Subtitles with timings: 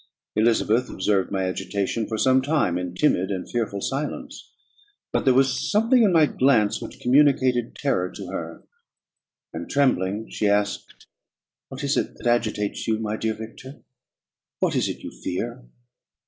[0.35, 4.51] Elizabeth observed my agitation for some time in timid and fearful silence;
[5.11, 8.63] but there was something in my glance which communicated terror to her,
[9.53, 11.05] and trembling she asked,
[11.69, 13.83] "What is it that agitates you, my dear Victor?
[14.57, 15.65] What is it you fear?"